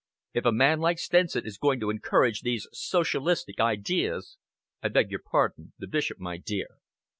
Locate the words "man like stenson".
0.51-1.45